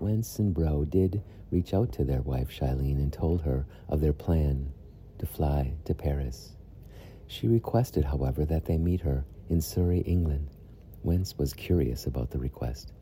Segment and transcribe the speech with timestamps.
[0.00, 4.72] Bro did reach out to their wife Shileen and told her of their plan
[5.18, 6.52] to fly to Paris.
[7.26, 10.48] She requested, however, that they meet her in Surrey, England.
[11.02, 12.92] Wentz was curious about the request,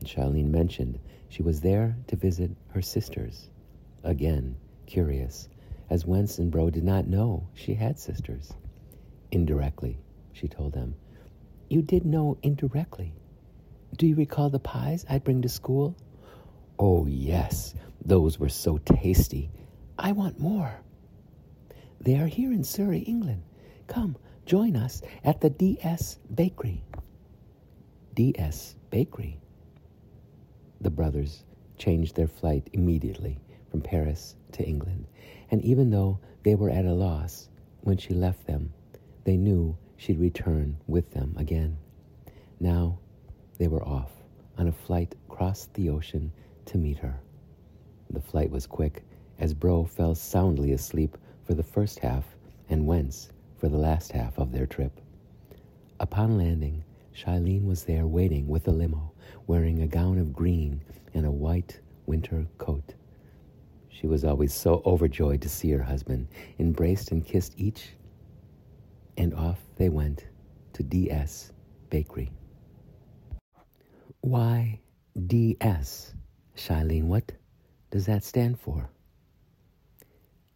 [0.00, 3.48] and Shileen mentioned she was there to visit her sisters.
[4.02, 4.56] Again,
[4.86, 5.48] curious,
[5.88, 8.52] as Bro did not know she had sisters.
[9.30, 9.98] Indirectly,
[10.32, 10.94] she told them.
[11.68, 13.14] You did know indirectly.
[13.96, 15.96] Do you recall the pies I'd bring to school?
[16.82, 19.50] Oh, yes, those were so tasty.
[19.98, 20.80] I want more.
[22.00, 23.42] They are here in Surrey, England.
[23.86, 26.82] Come, join us at the DS Bakery.
[28.14, 29.38] DS Bakery.
[30.80, 31.44] The brothers
[31.76, 33.38] changed their flight immediately
[33.70, 35.06] from Paris to England,
[35.50, 37.50] and even though they were at a loss
[37.82, 38.72] when she left them,
[39.24, 41.76] they knew she'd return with them again.
[42.58, 43.00] Now
[43.58, 44.12] they were off
[44.56, 46.32] on a flight across the ocean
[46.66, 47.20] to meet her.
[48.10, 49.04] The flight was quick,
[49.38, 52.24] as Bro fell soundly asleep for the first half
[52.68, 55.00] and Wentz for the last half of their trip.
[55.98, 59.12] Upon landing, Shileen was there waiting with a limo,
[59.46, 62.94] wearing a gown of green and a white winter coat.
[63.88, 67.90] She was always so overjoyed to see her husband, embraced and kissed each,
[69.16, 70.26] and off they went
[70.72, 71.52] to DS
[71.90, 72.30] Bakery.
[74.22, 74.80] Why
[75.26, 76.14] DS?
[76.60, 77.32] Shileen, what
[77.90, 78.90] does that stand for?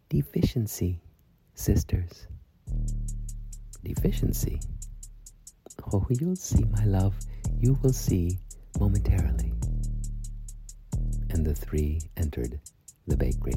[0.07, 1.01] Deficiency,
[1.55, 2.27] sisters.
[3.83, 4.59] Deficiency.
[5.91, 7.15] Oh, you'll see, my love,
[7.59, 8.37] you will see
[8.79, 9.51] momentarily.
[11.31, 12.59] And the three entered
[13.07, 13.55] the bakery.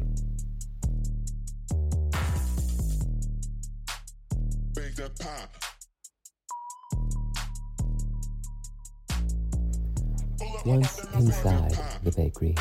[10.65, 12.55] Once inside the bakery,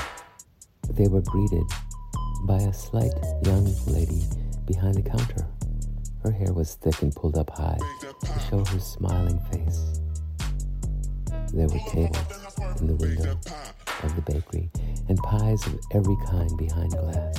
[0.91, 1.63] they were greeted
[2.43, 3.11] by a slight
[3.43, 4.23] young lady
[4.65, 5.45] behind the counter.
[6.23, 9.99] Her hair was thick and pulled up high to show her smiling face.
[11.53, 13.39] There were tables in the window
[14.03, 14.69] of the bakery
[15.09, 17.37] and pies of every kind behind glass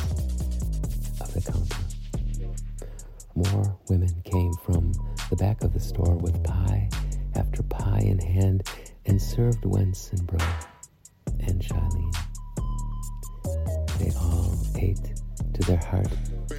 [1.21, 1.77] of the counter.
[3.35, 4.93] More women came from
[5.31, 6.89] the back of the store with pie
[7.35, 8.65] after pie in hand
[9.09, 10.47] and served Wentz and Bro
[11.41, 12.15] and Shileen.
[13.99, 15.15] They all ate
[15.55, 16.13] to their heart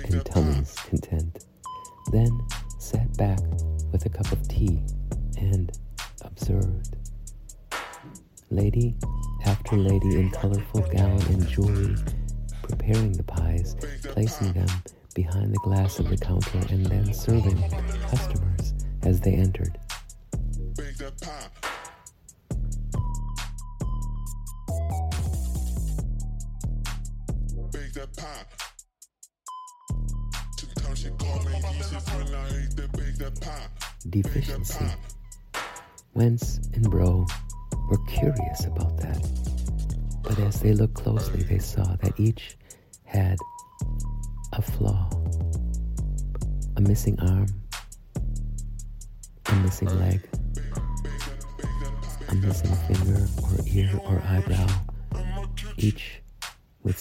[0.09, 1.45] and tummy's content,
[2.11, 2.29] then
[2.79, 3.39] sat back
[3.91, 4.81] with a cup of tea
[5.37, 5.71] and
[6.21, 6.97] observed.
[8.49, 8.95] Lady
[9.45, 11.95] after lady in colorful gown and jewelry,
[12.63, 14.67] preparing the pies, placing them
[15.13, 17.57] behind the glass of the counter, and then serving
[18.09, 18.73] customers
[19.03, 19.77] as they entered.
[34.09, 34.85] Deficiency.
[36.13, 37.25] Wentz and Bro
[37.89, 39.19] were curious about that.
[40.23, 42.57] But as they looked closely, they saw that each
[43.05, 43.37] had
[44.53, 45.09] a flaw
[46.79, 47.45] a missing arm,
[49.47, 50.21] a missing leg,
[52.29, 54.67] a missing finger or ear or eyebrow,
[55.77, 56.21] each
[56.81, 56.97] with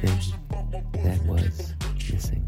[0.00, 1.74] something that was
[2.12, 2.44] missing.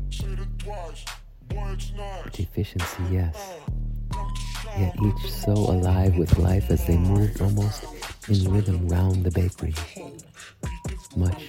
[2.32, 3.54] Deficiency, yes.
[4.78, 7.84] Yet each so alive with life as they moved almost
[8.28, 9.74] in rhythm round the bakery,
[11.16, 11.48] much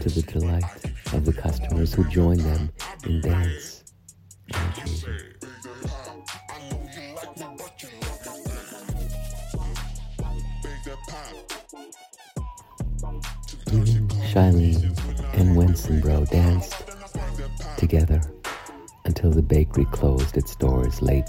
[0.00, 0.64] to the delight
[1.12, 2.70] of the customers who joined them
[3.04, 3.82] in dance.
[13.72, 14.94] Even
[15.36, 16.84] and Wencenbro danced
[17.76, 18.20] together
[19.04, 21.28] until the bakery closed its doors late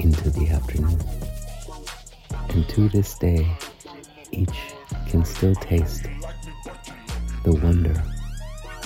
[0.00, 0.98] into the afternoon.
[2.50, 3.48] And to this day,
[4.32, 4.74] each
[5.08, 6.06] can still taste
[7.44, 8.02] the wonder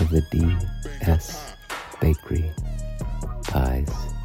[0.01, 1.55] of the D.S.
[2.01, 2.53] Bakery
[3.45, 4.18] pies.